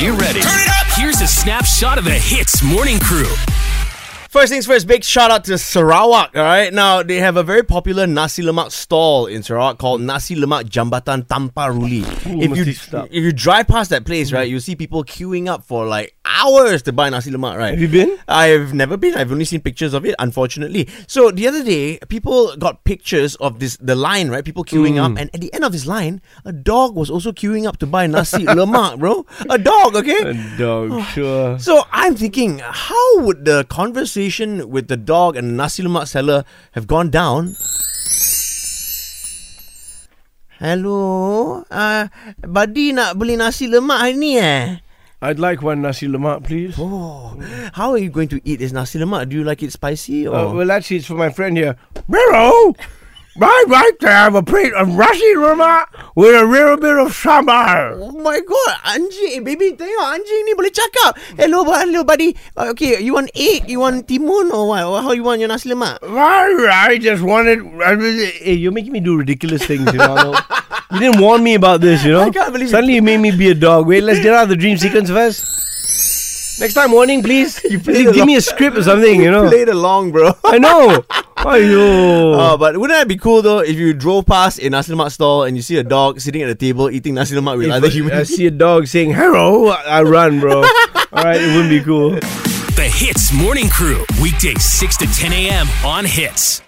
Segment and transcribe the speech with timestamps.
[0.00, 0.40] you ready?
[0.40, 0.86] Turn it up!
[0.96, 3.30] Here's a snapshot of the Hitz Morning Crew.
[4.30, 6.36] First things first, big shout out to Sarawak.
[6.36, 10.36] All right, now they have a very popular nasi lemak stall in Sarawak called Nasi
[10.36, 12.06] Lemak Jambatan Tanpa Ruli.
[12.40, 15.84] if you if you drive past that place, right, you see people queuing up for
[15.84, 17.58] like hours to buy nasi lemak.
[17.58, 17.70] Right?
[17.72, 18.16] Have you been?
[18.28, 19.14] I've never been.
[19.16, 20.88] I've only seen pictures of it, unfortunately.
[21.08, 24.44] So the other day, people got pictures of this the line, right?
[24.44, 25.10] People queuing Mm.
[25.10, 27.86] up, and at the end of this line, a dog was also queuing up to
[27.86, 29.26] buy nasi lemak, bro.
[29.50, 30.22] A dog, okay?
[30.22, 31.58] A dog, sure.
[31.58, 34.19] So I'm thinking, how would the conversation
[34.68, 36.44] with the dog and nasi lemak seller
[36.76, 37.56] have gone down?
[40.60, 42.04] Hello, uh,
[42.44, 44.76] buddy nak beli nasi lemak hari ni eh?
[45.24, 46.76] I'd like one nasi lemak, please.
[46.76, 47.32] Oh,
[47.72, 49.32] how are you going to eat this nasi lemak?
[49.32, 50.36] Do you like it spicy or?
[50.36, 51.80] Uh, well, actually, it's for my friend here.
[52.08, 52.76] Miro,
[53.36, 57.98] right, right to have a plate of nasi lemak with a little bit of sambal.
[58.00, 61.16] Oh my god, anjing, baby, tengok anjing ni boleh cakap.
[61.36, 62.34] Hello, bu- hello, buddy.
[62.56, 63.68] Uh, okay, you want egg?
[63.70, 64.84] You want timun or what?
[64.84, 65.98] Or How you want your nasi lemak?
[66.02, 67.60] I, I just wanted.
[67.80, 70.34] I really, hey, you're making me do ridiculous things, you know.
[70.92, 72.26] you didn't warn me about this, you know.
[72.26, 72.74] I can't believe it.
[72.74, 73.86] Suddenly you made me be a dog.
[73.86, 75.46] Wait, let's get out of the dream sequence first.
[76.60, 77.56] Next time, warning, please.
[77.70, 79.48] You played give me a script or something, you know.
[79.48, 80.32] Played along, bro.
[80.44, 81.04] I know.
[81.40, 82.36] Ayo.
[82.36, 85.44] Oh, but wouldn't that be cool though if you drove past a nasi lemak stall
[85.44, 87.94] and you see a dog sitting at the table eating nasi lemak with other If
[87.94, 88.14] humans?
[88.14, 90.62] I see a dog saying hello, I I run, bro.
[91.12, 92.10] All right, it wouldn't be cool.
[92.76, 94.04] The Hitz Morning Crew.
[94.22, 95.66] Weekdays 6 to 10 a.m.
[95.84, 96.62] on Hitz.